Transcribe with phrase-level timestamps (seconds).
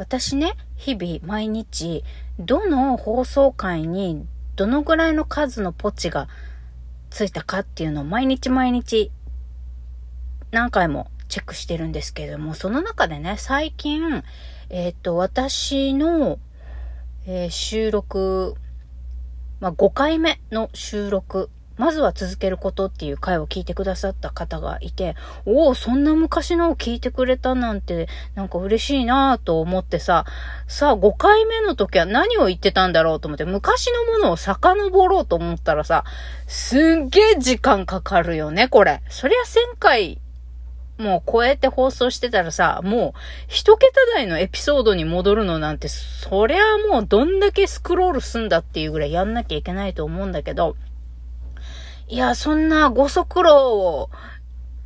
[0.00, 2.04] 私ね、日々毎日、
[2.38, 4.24] どの放送回に
[4.56, 6.26] どのぐらいの数のポチが
[7.10, 9.12] ついたかっていうのを毎日毎日
[10.52, 14.24] 何回もチェックしてるんですけれども、その中でね、最近、
[14.70, 16.38] えっ、と、私の、
[17.26, 18.54] えー、収録、
[19.60, 21.50] まあ、5回目の収録
[21.80, 25.16] まずは続けることっていう回を聞いてくださった方がいて、
[25.46, 30.26] おお、そんな昔のを聞いてくれたなんて、なんか嬉しいなぁと思ってさ、
[30.68, 36.04] さあ5回目の時は何を言ってたんだろうと思って、昔のものを遡ろうと思ったらさ、
[36.46, 39.00] すっげえ時間かかるよね、これ。
[39.08, 39.38] そりゃ
[39.74, 40.20] 1000回
[40.98, 46.58] もう超えて放送してたらさ、もう一桁台のエピソードに戻るのなんて、そりゃ
[46.90, 50.76] もうどんだけスクロールすんだっていうぐらいやんなきゃいけないと思うんだけど、
[52.10, 54.10] いや、そんなご足労を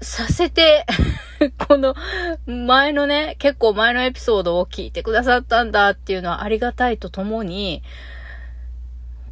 [0.00, 0.86] させて
[1.66, 1.96] この
[2.46, 7.82] 前のね、結構前のエピソードを聞いてくださったんだっていうのはありがたいとともに、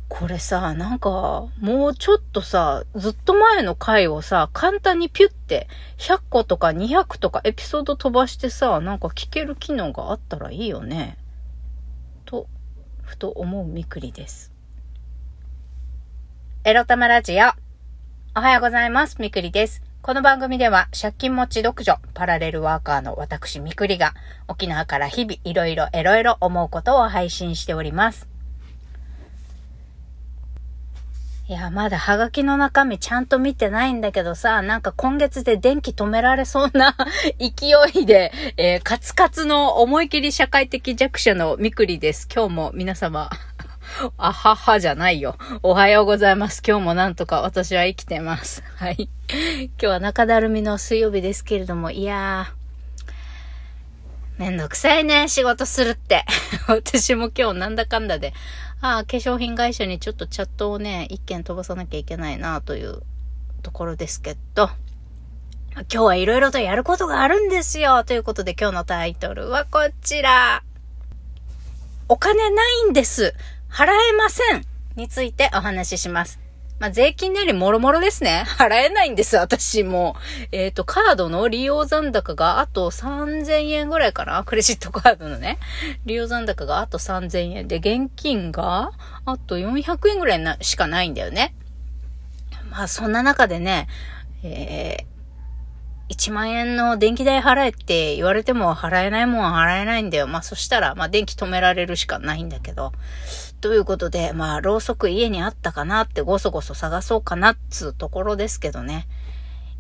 [0.09, 5.69] これさ、なんか、もうちょっとさ、ずっと前の回をさ、簡単にピュって、
[5.99, 11.19] 100個とか200とかエピソード飛ばしてさ、なんか聞ける機能があったらいいよね。
[12.25, 12.49] と、
[13.03, 14.51] ふと思うみくりです。
[16.65, 17.66] エロ玉ラジオ。
[18.39, 19.17] おはようございます。
[19.19, 19.83] みくりです。
[20.03, 24.13] この番組では借金持ち独女、パラレルワーカーの私みくりが
[24.47, 28.29] 沖縄から日々いろいろいろいろ思うことを配信しております。
[31.49, 36.95] いや、まだハガキの中身ちゃんと見てないんだけどさ、なんか今月で電気止められそうな
[37.41, 42.29] 勢いで、えー、カツカツの思い切り社会的弱者のみくりです。
[42.31, 43.31] 今日も皆様
[44.19, 45.37] あははじゃないよ。
[45.63, 46.63] おはようございます。
[46.67, 48.63] 今日もなんとか私は生きてます。
[48.77, 49.09] はい。
[49.31, 56.27] 今日は中だるみの水曜日ですけれども、いやー、めんどくさいね、仕事するって。
[56.69, 58.35] 私も今日なんだかんだで、
[58.83, 63.03] ああ、化粧品会社にちょっとチャットをね、一件飛ばさなきゃいけないなという
[63.63, 64.69] ところですけど、
[65.75, 68.05] 今日はいろいろとやることがあるんですよ。
[68.05, 70.63] ということで今日のタイトルはこちら。
[72.09, 73.35] お金ないんです。
[73.77, 74.65] 払えません
[74.97, 76.41] についてお話しします。
[76.79, 78.45] まあ、税金なりもろもろですね。
[78.57, 80.17] 払えないんです、私も。
[80.51, 85.59] えっ、ー、と、カードの利用残高があと3000円ぐらいかなクレジットカードのね。
[86.07, 88.93] 利用残高があと3000円で、現金が
[89.27, 91.55] あと400円ぐらいなしかないんだよね。
[92.71, 93.89] まあ、そんな中でね、
[94.43, 95.17] えー
[96.09, 100.29] 1万円の電気代払えって言われても払えないもんは払えないんだよ。
[100.29, 102.93] まあそしたら、まあ電気止められるしかないんだけど。
[103.61, 109.07] ということで、まあろうそく家にあったかなってごそごそ探そうかなっつうところですけどね。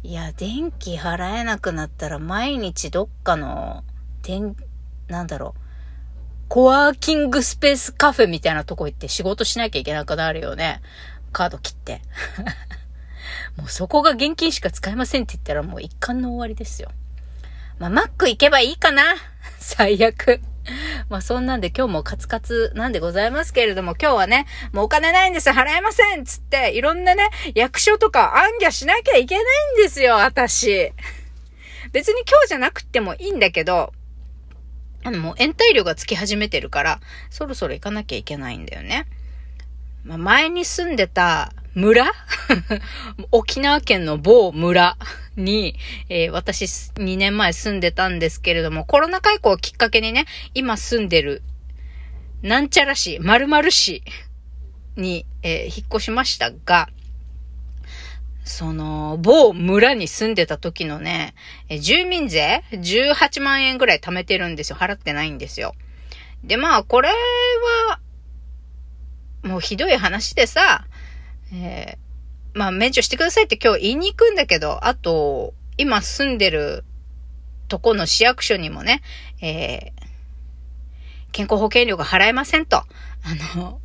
[0.02, 3.84] いや、電気払えなくなったら毎日どっかの、
[4.22, 4.56] 電、
[5.08, 5.60] なんだろう。
[6.48, 10.80] コワーキングスペースカフェみたいなとこ行って仕事しなきゃいけなくなるよね。
[11.32, 12.02] カード切って。
[13.58, 16.90] もうそこが現金しか使えませんって言ったらもう一貫の終わりですよ。
[17.78, 19.02] まあ、マック行けばいいかな
[19.58, 20.40] 最悪。
[21.08, 29.44] まあそんなんで今日もカツカツなんでございますけれども、今日はね、もうお金ないんです払えませんつって、いろんなね、役所とか暗記しなきゃいけない
[29.80, 30.92] んですよ、私。
[31.92, 33.92] 別に今日じゃなくてもいいんだけど、
[35.04, 37.00] あのもう延滞料がつき始めてるから、
[37.30, 39.06] そろそろ行かなきゃいけないんだよね。
[40.04, 42.06] まあ、前に住んでた村？
[43.32, 44.96] 沖縄県の某村
[45.36, 45.76] に、
[46.08, 51.42] えー、私2年前住んでたんですけれども、コロナ禍以降をきっかけにね、今住んでる、
[52.42, 54.02] なんちゃら市、〇〇市
[54.96, 56.88] に、えー、引っ越しましたが、
[58.44, 61.34] その、某村に住んでた時のね、
[61.80, 64.76] 住民税 ?18 万円ぐらい貯めてるんですよ。
[64.76, 65.74] 払ってないんですよ。
[66.44, 67.98] で、まあ、これは、
[69.42, 70.86] もうひどい話でさ、
[71.52, 72.05] えー、
[72.56, 76.84] まあ、免除してくださいって今日言いに行くんだけど、あと、今住んでる
[77.68, 79.02] とこの市役所にもね、
[79.42, 80.06] えー、
[81.32, 82.86] 健康保険料が払えませんと、あ
[83.58, 83.78] の、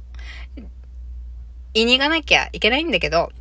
[1.74, 3.34] 言いに行かなきゃいけないんだけど、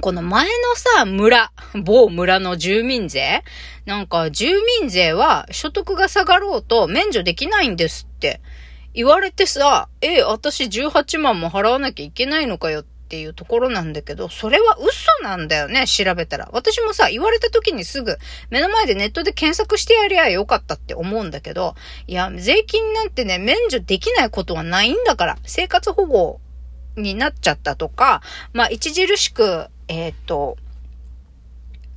[0.00, 1.50] この前のさ、村、
[1.82, 3.42] 某村の住民税
[3.86, 4.46] なんか住
[4.80, 8.40] 民税は所得が下がろうと免除できないんですって
[8.94, 16.48] 言われてさ、え、私18万も払わなきゃいけないのかよっっていうところなんだけど、それは嘘なんだよね、調べたら。
[16.50, 18.16] 私もさ、言われた時にすぐ
[18.48, 21.74] 目の前でネットで検索してやりゃよかったって思うんだけど、
[22.06, 26.40] いや、税金なんてね、免除できないことはないんだから、生活保護
[26.96, 28.22] になっちゃったとか、
[28.54, 30.56] まあ、著しく、えっ、ー、と、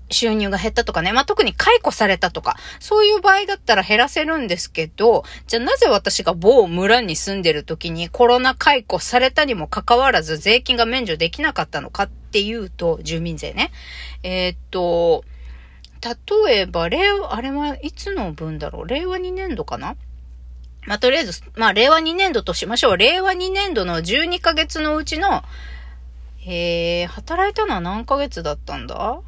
[0.10, 1.12] 収入が減ったとかね。
[1.14, 13.72] まあ、特に解雇されたとか、そういう場合だったら減らせるんですけど、じゃあなぜ私が某村に住んでる時にコロナ解雇されたにもかかわらず税金が免除できなかったのかっていうと、住民税ね。
[14.24, 15.24] えー、っと、
[16.46, 18.88] 例えば、令和、あれはいつの分だろう？
[18.88, 19.96] 令和2年度かな？
[20.86, 22.98] まあ、とりあえず、まあ、令和2年度としましょう。
[22.98, 25.42] 令和2年度の12ヶ月のうちの、
[26.46, 29.20] えー、働いたのは何ヶ月だったんだ？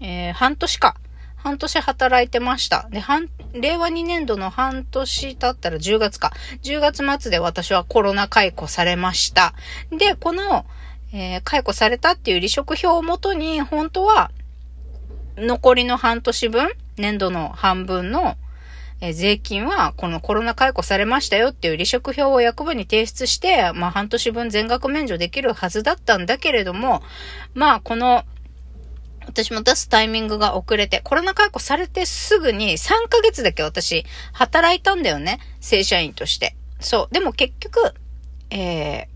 [0.00, 0.96] えー、半年か。
[1.42, 2.88] 半年働いてました。
[2.90, 6.32] で、半、令和2年度の半年経ったら10月か。
[6.62, 9.54] 10月末で私はコロナ解雇されました。
[9.90, 10.66] で、この、
[11.12, 14.30] えー、解雇されたっていう離職票をもとに、本当は、
[15.36, 18.36] 残りの半年分、年度の半分の、
[19.00, 27.02] え税金は、このコロナ解雇されましたよっていう離職票を役場に提出して、まあ半年分全額免除できるはずだったんだけれども、
[27.54, 28.24] まあこの
[29.26, 35.38] 私も出すタイミングが遅れて、コロナ解雇されてすぐに3ヶ月だけ私、働いたんだよね。
[35.60, 36.56] 正社員として。
[36.80, 37.14] そう。
[37.14, 37.94] でも結局、
[38.50, 39.08] え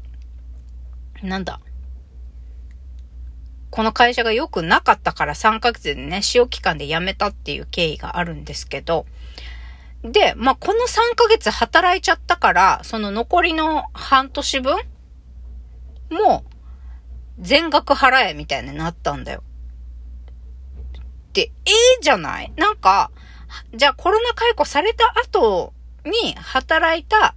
[1.22, 1.60] ー、なんだ。
[3.70, 9.04] この会社が良くなかったから3ヶ月でね、使用期間で辞めたっていう経緯があるんですけど、
[10.04, 14.76] で、まあ、この3ヶ月働いちゃったから、その残りの半年分
[16.10, 16.44] も
[17.40, 19.42] 全額払えみたいになったんだよ。、
[21.42, 22.52] ええじゃない？
[22.56, 23.10] なんか、
[23.74, 25.72] じゃあコロナ解雇された後
[26.04, 27.34] に働いた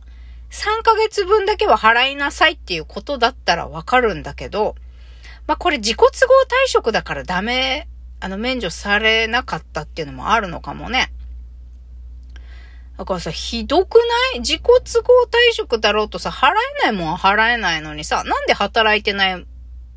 [0.49, 4.75] 3ヶ月分だけは払いなさいっていうことだったらわかるんだけど、
[5.45, 7.88] まあこれ自己都合退職だからダメ、
[8.19, 11.11] あの免除されなかったっていうのもあるのかもね。
[12.97, 14.01] だからさ、ひどくな
[14.38, 14.39] い？
[14.39, 14.71] 自己都
[15.03, 16.47] 合退職だろうとさ、払
[16.81, 19.45] えないもんは払えないのにさ、なんで働いてない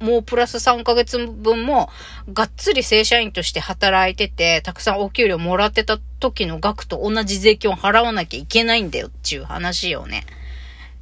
[0.01, 1.91] もうプラス3ヶ月分も、
[2.33, 10.25] がっつり正社員として働いてて、たくさんお給料もらってた時の額と同じ税金を払わなきゃいけないんだよっていう話よね。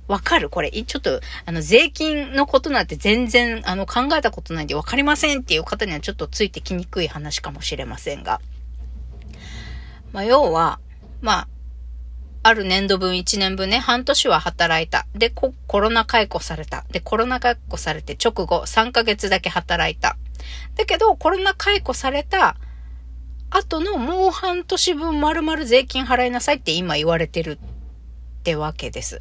[0.08, 0.48] わかる？
[0.50, 8.40] これ、ちょっと、あの、税金のことなんて全然、あの、考えたことないんでわかりませんっていう方にはちょっとついてきにくい話かもしれませんが。
[10.12, 10.80] まあ、要は、
[11.20, 11.48] まあ、
[12.42, 15.06] ある年度分1年分ね、半年は働いた。
[15.14, 16.84] で、コロナ解雇された。
[16.90, 20.16] で、コロナ解雇されて直後3ヶ月だけ働いた。
[20.76, 22.56] だけど、コロナ解雇された
[23.50, 29.20] 後のもう半年分丸々税金払いなさいって今言われてるってわけです。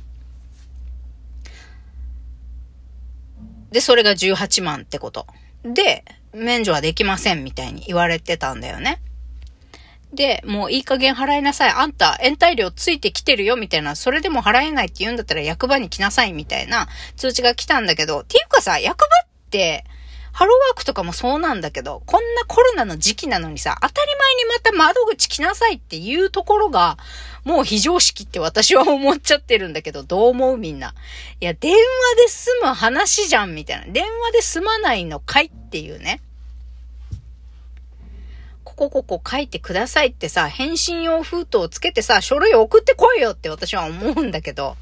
[3.71, 5.27] で、それが18万ってこと。
[5.63, 9.01] で、免除はできませんみたいに言われてたんだよね。
[10.13, 11.69] で、もういい加減払いなさい。
[11.71, 13.95] あんた、延滞料ついてきてるよ、みたいな。
[13.95, 16.87] それでも払えないって言うんだったら役場に来なさい、みたいな
[17.17, 19.83] 通知が来たんだけど、っていうかさ、役場って、
[20.37, 26.99] ハローワークとかもそうなんだけど、こんなコロナの時期なのにさ、当たり前にまた窓口来なさいっていうところが、
[27.43, 30.93] もう非常識って私は思っちゃってるんだけど、どう思うみんな。
[31.41, 31.77] いや、電話
[32.17, 33.91] で済む話じゃん、みたいな。
[33.91, 36.21] 電話で済まないのかいっていうね。
[38.77, 44.77] こここ書いてくださいってさ、返信用封筒をつけてさ、書類送ってこいよって私は思うんだけど、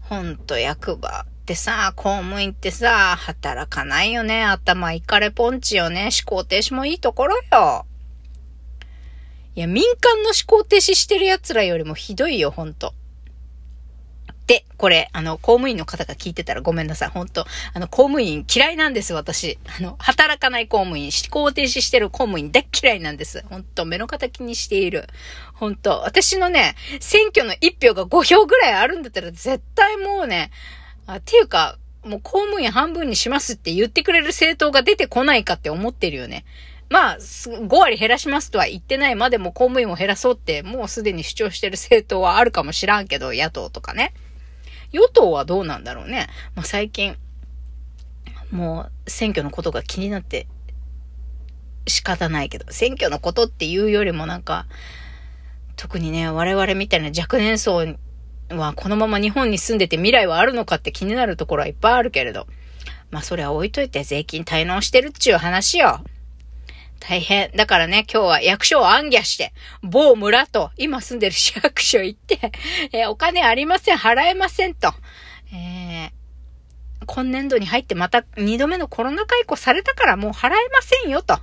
[0.00, 4.44] ほんと役場ってさ、公務員ってさ、働かないよね。
[4.44, 6.08] 頭いかれポンチよね。
[6.26, 7.84] 思考停止もいいところよ。
[9.54, 12.94] いや、民間の思考停止してる奴らよりもひどいよ、ほんと。
[14.48, 17.08] で、これ、あの、公務員の方が聞いてたらごめんなさい。
[17.10, 19.58] 本当あの、公務員嫌いなんです、私。
[19.78, 23.44] あの、働かない公務員、思考停止してる公務員大嫌いなんです。
[23.50, 25.06] 本当目の敵にしている。
[25.52, 30.50] 本当私のね、選挙の一票が5票ぐらいあるんだったら絶対もうね、
[31.06, 36.46] あっていうか、もう公務員半分にしますって言ってくれる政党が出てこないかって思ってるよね。
[36.88, 44.14] まあ、5割減らしますとは言ってないまでも公務員を減らそうって、もうすでに主張してる政党はあるかもしらんけど、野党とかね。
[44.92, 46.28] 与党はどうなんだろうね。
[46.54, 47.16] まあ、最近、
[48.50, 50.46] もう選挙のことが気になって
[51.86, 54.66] 仕方ないけど、選挙のことっていうよりもなんか、
[55.76, 57.86] 特にね、我々みたいな若年層
[58.50, 62.46] はこのまま日本に住んでて未来はあるのかって気になるところはいっぱいあるけれど、
[63.10, 66.00] まあそれは置いといて税金滞納してるっちゅう話よ。
[67.00, 67.50] 大変。
[67.52, 69.52] だからね、今日は役所を暗記して、
[69.82, 72.52] 某村と、今住んでる市役所行って、
[72.92, 74.92] えー、お金ありません、払えませんと。
[75.52, 76.10] えー、
[77.06, 81.38] 今年度に入ってまた二度目のコロナ解雇されたからもう払えませんよと。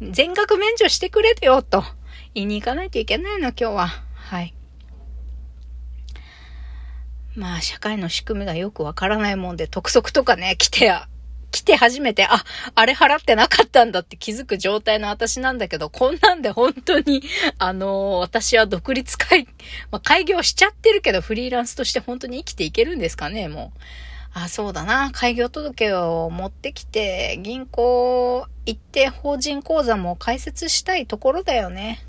[0.00, 1.84] 全額免除してくれよと。
[2.34, 3.88] 言いに行かないといけないの、今日は。
[4.14, 4.54] はい。
[7.36, 10.86] まあ、社会の仕組みがよくわからないもんで、督促とかね、来て
[11.54, 12.44] 来て初めて、あ、
[12.74, 17.22] あれ払ってなかったんだって気づく状態の私なんだけど、こんなんで本当に、
[17.58, 19.46] あのー、私は独立会、
[19.92, 23.78] まあ、開業しちゃってるけど、フリーランスとして本当に生きていけるんですかね、もう。
[24.36, 25.12] あ、そうだな。
[25.12, 32.04] 開業届を持ってきて、銀行行って法人口座も開設したいところだよね。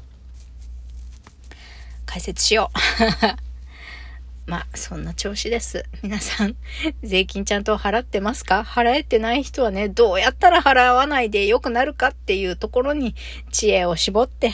[2.08, 2.72] 解説しよ
[3.40, 3.45] う。
[4.46, 5.86] まあ、そんな調子です。
[6.04, 6.56] 皆さん、
[7.04, 8.62] 税金ちゃんと払ってますか？
[8.62, 13.16] 払えてない人はね、どうやったら払わないで良くなるかっていうところに
[13.52, 14.52] 知恵を絞って、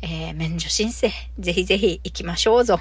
[0.00, 2.80] えー、免除申請、ぜひぜひ行きましょうぞ。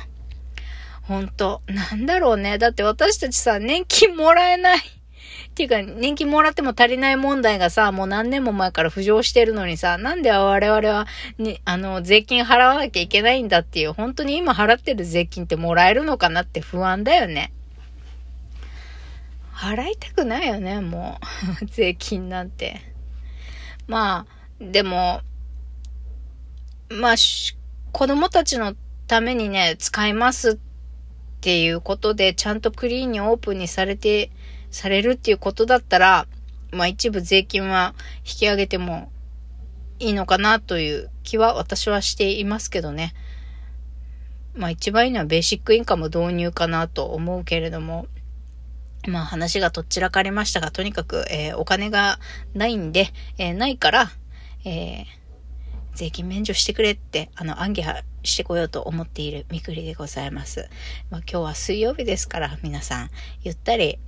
[1.03, 2.57] ほんと、なんだろうね。
[2.57, 4.79] だって私たちさ、年金もらえない。
[5.55, 11.07] っていうか、年金もらっても足りない問題がさ、もう何年も前から浮上してるのにさ、なんで我々は、
[11.37, 17.53] に、あの、税金払わなきゃいけないんだっていう、本当に今払ってる税金ってもらえるのかなって不安だよね。
[19.53, 21.21] 払いたくないよね、も
[21.61, 21.65] う。
[21.71, 22.81] 税金なんて。
[23.87, 25.21] まあ、でも、
[26.89, 27.15] まあ、
[27.93, 28.75] 子供たちの
[29.07, 30.57] ためにね、使いますっ
[31.39, 34.31] ていうことで、ちゃんとクリーンにオープンにされて
[34.75, 36.27] されるっていうことだったら、
[36.71, 39.11] まあ一部税金は引き上げても
[39.99, 43.13] いいのかなという気は私はしていますけどね。
[44.53, 48.07] まあ一番いいのはベーシックインカム導入かなと思うけれども、
[49.07, 52.19] まあ話がとっちらかりましたが、とにかく、えー、お金が
[52.53, 54.11] ないんで、えー、ないから、
[54.65, 55.05] えー、
[55.93, 57.83] 税金免除してくれって、あの、暗記
[58.23, 60.69] してこようと思っているみくりでございます。
[61.09, 63.09] まあ今日は水曜日ですから、皆さん、
[63.43, 63.99] ゆったり、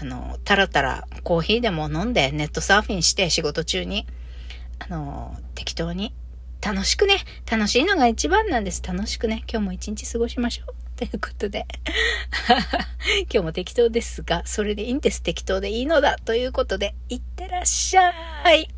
[0.00, 4.06] あの、たらたらコーヒーでも飲んでネットサーフィンして仕事中に、
[4.78, 6.14] あの、適当に
[6.60, 7.16] 楽しくね、
[7.50, 8.82] 楽しいのが一番なんです。
[8.82, 10.74] 楽しくね、今日も一日過ごしましょう。
[10.98, 11.64] ということで
[13.32, 15.22] 今日も適当ですが、それでいいんです。
[15.22, 16.16] 適当でいいのだ。
[16.24, 18.10] ということで、いってらっしゃ
[18.52, 18.77] い。